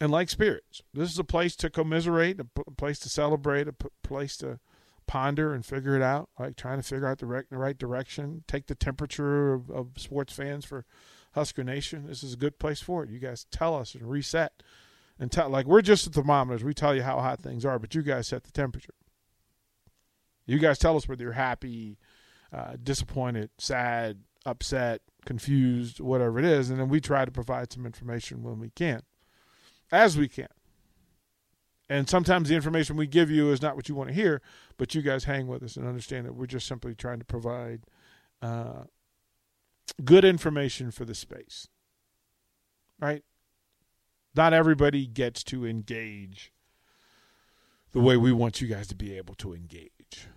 and 0.00 0.10
like 0.10 0.30
spirits. 0.30 0.82
This 0.94 1.10
is 1.10 1.18
a 1.18 1.24
place 1.24 1.54
to 1.56 1.68
commiserate, 1.68 2.40
a 2.40 2.70
place 2.70 2.98
to 3.00 3.10
celebrate, 3.10 3.68
a 3.68 3.74
place 4.02 4.38
to 4.38 4.58
ponder 5.08 5.52
and 5.52 5.66
figure 5.66 5.96
it 5.96 6.02
out, 6.02 6.28
like 6.38 6.54
trying 6.54 6.78
to 6.78 6.84
figure 6.84 7.08
out 7.08 7.18
the, 7.18 7.26
rec- 7.26 7.48
the 7.48 7.58
right 7.58 7.76
direction, 7.76 8.44
take 8.46 8.66
the 8.68 8.76
temperature 8.76 9.52
of, 9.52 9.68
of 9.70 9.88
sports 9.96 10.32
fans 10.32 10.64
for 10.64 10.84
Husker 11.32 11.64
Nation. 11.64 12.06
This 12.06 12.22
is 12.22 12.34
a 12.34 12.36
good 12.36 12.60
place 12.60 12.80
for 12.80 13.02
it. 13.02 13.10
You 13.10 13.18
guys 13.18 13.46
tell 13.50 13.74
us 13.74 13.96
and 13.96 14.08
reset 14.08 14.62
and 15.18 15.32
tell 15.32 15.48
like 15.48 15.66
we're 15.66 15.82
just 15.82 16.04
the 16.04 16.10
thermometers. 16.10 16.62
We 16.62 16.74
tell 16.74 16.94
you 16.94 17.02
how 17.02 17.18
hot 17.18 17.40
things 17.40 17.64
are, 17.64 17.80
but 17.80 17.94
you 17.96 18.02
guys 18.02 18.28
set 18.28 18.44
the 18.44 18.52
temperature. 18.52 18.94
You 20.46 20.58
guys 20.58 20.78
tell 20.78 20.96
us 20.96 21.08
whether 21.08 21.24
you're 21.24 21.32
happy, 21.32 21.98
uh, 22.52 22.76
disappointed, 22.82 23.50
sad, 23.58 24.18
upset, 24.46 25.02
confused, 25.26 26.00
whatever 26.00 26.38
it 26.38 26.44
is, 26.44 26.70
and 26.70 26.78
then 26.78 26.88
we 26.88 27.00
try 27.00 27.24
to 27.24 27.30
provide 27.30 27.72
some 27.72 27.84
information 27.84 28.42
when 28.42 28.58
we 28.58 28.70
can, 28.70 29.02
as 29.90 30.16
we 30.16 30.28
can. 30.28 30.48
And 31.88 32.08
sometimes 32.08 32.48
the 32.48 32.54
information 32.54 32.96
we 32.96 33.06
give 33.06 33.30
you 33.30 33.50
is 33.50 33.62
not 33.62 33.74
what 33.74 33.88
you 33.88 33.94
want 33.94 34.10
to 34.10 34.14
hear, 34.14 34.42
but 34.76 34.94
you 34.94 35.02
guys 35.02 35.24
hang 35.24 35.46
with 35.46 35.62
us 35.62 35.76
and 35.76 35.86
understand 35.86 36.26
that 36.26 36.34
we're 36.34 36.46
just 36.46 36.66
simply 36.66 36.94
trying 36.94 37.18
to 37.18 37.24
provide 37.24 37.84
uh, 38.42 38.84
good 40.04 40.24
information 40.24 40.90
for 40.90 41.04
the 41.04 41.14
space. 41.14 41.68
Right? 43.00 43.22
Not 44.34 44.52
everybody 44.52 45.06
gets 45.06 45.42
to 45.44 45.66
engage 45.66 46.52
the 47.92 48.00
way 48.00 48.16
we 48.16 48.32
want 48.32 48.60
you 48.60 48.68
guys 48.68 48.86
to 48.88 48.94
be 48.94 49.16
able 49.16 49.34
to 49.36 49.54
engage. 49.54 50.28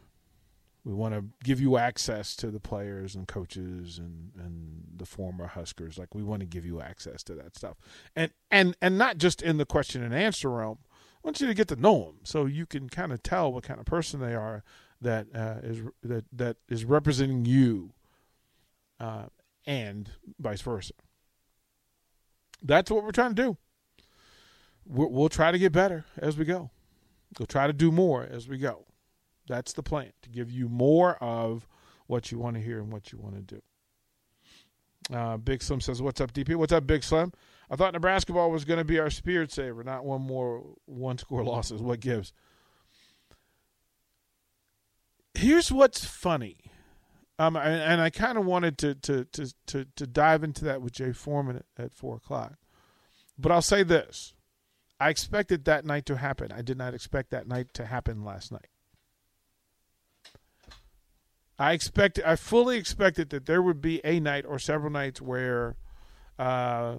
We 0.84 0.94
want 0.94 1.14
to 1.14 1.26
give 1.44 1.62
you 1.62 1.78
access 1.78 2.36
to 2.38 2.50
the 2.50 2.60
players 2.60 3.14
and 3.14 3.28
coaches 3.28 4.00
and, 4.00 4.32
and 4.36 4.84
the 4.96 5.06
former 5.06 5.46
Huskers. 5.48 5.98
Like 6.00 6.16
we 6.16 6.24
want 6.24 6.40
to 6.40 6.48
give 6.48 6.66
you 6.66 6.82
access 6.82 7.22
to 7.24 7.36
that 7.36 7.56
stuff, 7.56 7.78
and 8.16 8.32
and 8.50 8.76
and 8.82 8.98
not 8.98 9.18
just 9.18 9.44
in 9.44 9.58
the 9.58 9.66
question 9.66 10.02
and 10.02 10.14
answer 10.14 10.50
realm. 10.50 10.80
I 11.24 11.28
want 11.28 11.40
you 11.40 11.48
to 11.48 11.54
get 11.54 11.68
to 11.68 11.76
know 11.76 12.06
them 12.06 12.20
so 12.24 12.46
you 12.46 12.66
can 12.66 12.90
kind 12.90 13.12
of 13.12 13.22
tell 13.22 13.54
what 13.54 13.64
kind 13.64 13.80
of 13.80 13.86
person 13.86 14.20
they 14.20 14.34
are 14.34 14.64
that 15.02 15.28
uh, 15.36 15.56
is 15.62 15.82
that 16.04 16.26
that 16.34 16.58
is 16.68 16.84
representing 16.84 17.46
you 17.46 17.94
uh, 19.00 19.26
and 19.66 20.10
vice 20.40 20.62
versa. 20.62 20.94
That's 22.64 22.90
what 22.90 23.04
we're 23.04 23.12
trying 23.12 23.36
to 23.36 23.42
do. 23.44 23.58
we 24.86 25.06
will 25.06 25.30
try 25.30 25.52
to 25.52 25.60
get 25.60 25.72
better 25.72 26.06
as 26.18 26.38
we 26.38 26.46
go. 26.46 26.70
We'll 27.38 27.48
try 27.48 27.68
to 27.68 27.74
do 27.74 27.92
more 27.92 28.24
as 28.24 28.48
we 28.48 28.58
go. 28.58 28.86
That's 29.48 29.74
the 29.74 29.84
plan 29.84 30.14
to 30.22 30.30
give 30.30 30.52
you 30.52 30.70
more 30.70 31.16
of 31.16 31.68
what 32.08 32.32
you 32.32 32.40
want 32.40 32.56
to 32.56 32.62
hear 32.62 32.80
and 32.80 32.92
what 32.92 33.12
you 33.12 33.18
want 33.18 33.36
to 33.36 33.42
do. 33.42 33.62
Uh, 35.12 35.38
Big 35.38 35.62
Slim 35.62 35.82
says, 35.82 36.02
"What's 36.02 36.22
up, 36.22 36.34
DP? 36.34 36.56
What's 36.56 36.72
up, 36.72 36.88
Big 36.88 37.04
Slim? 37.04 37.34
I 37.70 37.76
thought 37.76 37.94
Nebraska 37.94 38.34
ball 38.34 38.52
was 38.52 38.66
going 38.66 38.80
to 38.80 38.86
be 38.86 39.00
our 39.00 39.10
spirit 39.10 39.52
saver, 39.52 39.84
not 39.84 40.06
one 40.06 40.22
more 40.22 40.64
one 40.86 41.18
score 41.18 41.44
losses. 41.44 41.82
What 41.82 42.00
gives?" 42.00 42.34
Here's 45.34 45.72
what's 45.72 46.06
funny 46.06 46.58
um, 47.42 47.56
and, 47.56 47.82
and 47.82 48.02
I 48.02 48.12
kind 48.12 48.38
of 48.38 48.46
wanted 48.46 48.78
to, 48.80 48.94
to, 48.94 49.26
to, 49.26 49.54
to, 49.66 49.86
to 49.96 50.06
dive 50.06 50.44
into 50.44 50.64
that 50.66 50.80
with 50.80 50.94
Jay 50.94 51.12
Foreman 51.12 51.56
at, 51.56 51.86
at 51.86 51.92
4 51.92 52.18
o'clock. 52.18 52.54
But 53.36 53.52
I'll 53.52 53.64
say 53.64 53.82
this 53.82 54.36
I 55.00 55.10
expected 55.10 55.66
that 55.66 55.84
night 55.84 56.06
to 56.06 56.18
happen. 56.18 56.52
I 56.52 56.62
did 56.62 56.78
not 56.78 56.94
expect 56.94 57.32
that 57.32 57.48
night 57.48 57.74
to 57.74 57.86
happen 57.88 58.24
last 58.24 58.52
night. 58.52 58.68
I 61.62 61.74
expected, 61.74 62.24
I 62.24 62.38
fully 62.38 62.78
expected 62.78 63.30
that 63.30 63.46
there 63.46 63.62
would 63.62 63.82
be 63.82 64.02
a 64.04 64.20
night 64.20 64.46
or 64.48 64.58
several 64.58 64.92
nights 64.92 65.22
where 65.22 65.76
uh, 66.40 66.96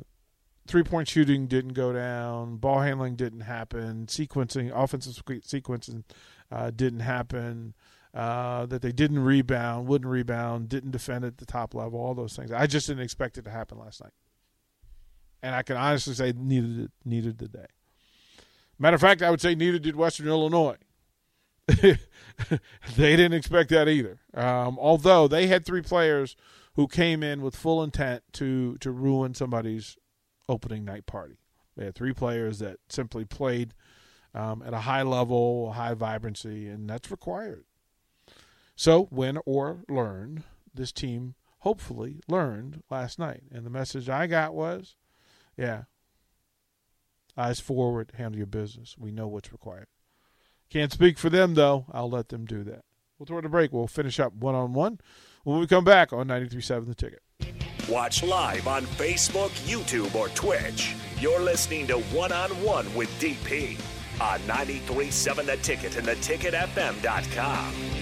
three 0.68 0.84
point 0.84 1.08
shooting 1.08 1.48
didn't 1.48 1.72
go 1.72 1.92
down, 1.92 2.58
ball 2.58 2.78
handling 2.78 3.16
didn't 3.16 3.40
happen, 3.40 4.06
sequencing, 4.06 4.70
offensive 4.72 5.16
sequencing 5.24 6.04
uh, 6.52 6.70
didn't 6.70 7.00
happen 7.00 7.74
uh, 8.14 8.64
that 8.66 8.82
they 8.82 8.92
didn't 8.92 9.18
rebound, 9.18 9.88
wouldn't 9.88 10.08
rebound, 10.08 10.68
didn't 10.68 10.92
defend 10.92 11.24
at 11.24 11.38
the 11.38 11.46
top 11.46 11.74
level, 11.74 11.98
all 11.98 12.14
those 12.14 12.36
things. 12.36 12.52
I 12.52 12.68
just 12.68 12.86
didn't 12.86 13.02
expect 13.02 13.38
it 13.38 13.42
to 13.42 13.50
happen 13.50 13.80
last 13.80 14.00
night, 14.00 14.12
and 15.42 15.56
I 15.56 15.64
can 15.64 15.76
honestly 15.76 16.14
say 16.14 16.34
neither 16.36 16.88
neither 17.04 17.32
did 17.32 17.52
they. 17.52 17.66
Matter 18.78 18.94
of 18.94 19.00
fact, 19.00 19.22
I 19.22 19.30
would 19.32 19.40
say 19.40 19.56
neither 19.56 19.80
did 19.80 19.96
Western 19.96 20.28
Illinois. 20.28 20.76
they 22.96 23.16
didn't 23.16 23.34
expect 23.34 23.70
that 23.70 23.88
either. 23.88 24.20
Um, 24.34 24.78
although 24.78 25.28
they 25.28 25.46
had 25.46 25.64
three 25.64 25.82
players 25.82 26.36
who 26.74 26.88
came 26.88 27.22
in 27.22 27.42
with 27.42 27.54
full 27.54 27.82
intent 27.82 28.22
to 28.34 28.76
to 28.78 28.90
ruin 28.90 29.34
somebody's 29.34 29.96
opening 30.48 30.84
night 30.84 31.06
party. 31.06 31.38
They 31.76 31.84
had 31.86 31.94
three 31.94 32.12
players 32.12 32.58
that 32.58 32.78
simply 32.88 33.24
played 33.24 33.74
um, 34.34 34.62
at 34.64 34.74
a 34.74 34.80
high 34.80 35.02
level, 35.02 35.72
high 35.72 35.94
vibrancy, 35.94 36.68
and 36.68 36.88
that's 36.88 37.10
required. 37.10 37.64
So, 38.74 39.08
win 39.10 39.38
or 39.46 39.84
learn, 39.88 40.44
this 40.74 40.92
team 40.92 41.34
hopefully 41.58 42.20
learned 42.28 42.82
last 42.90 43.18
night. 43.18 43.42
And 43.52 43.64
the 43.64 43.70
message 43.70 44.08
I 44.08 44.26
got 44.26 44.54
was 44.54 44.96
yeah, 45.56 45.84
eyes 47.36 47.60
forward, 47.60 48.12
handle 48.16 48.38
your 48.38 48.46
business. 48.46 48.96
We 48.98 49.10
know 49.10 49.28
what's 49.28 49.52
required. 49.52 49.86
Can't 50.72 50.90
speak 50.90 51.18
for 51.18 51.28
them, 51.28 51.52
though. 51.52 51.84
I'll 51.92 52.08
let 52.08 52.30
them 52.30 52.46
do 52.46 52.64
that. 52.64 52.80
We'll 53.18 53.26
throw 53.26 53.36
it 53.36 53.44
a 53.44 53.50
break. 53.50 53.74
We'll 53.74 53.86
finish 53.86 54.18
up 54.18 54.32
one 54.32 54.54
on 54.54 54.72
one 54.72 55.00
when 55.44 55.60
we 55.60 55.66
come 55.66 55.84
back 55.84 56.14
on 56.14 56.28
93.7 56.28 56.86
The 56.86 56.94
Ticket. 56.94 57.20
Watch 57.90 58.22
live 58.22 58.66
on 58.66 58.84
Facebook, 58.84 59.50
YouTube, 59.68 60.14
or 60.14 60.30
Twitch. 60.30 60.94
You're 61.18 61.40
listening 61.40 61.86
to 61.88 61.98
One 61.98 62.32
on 62.32 62.48
One 62.62 62.86
with 62.94 63.10
DP 63.20 63.78
on 64.18 64.40
93.7 64.40 65.44
The 65.44 65.58
Ticket 65.58 65.96
and 65.96 66.06
theticketfm.com. 66.06 68.01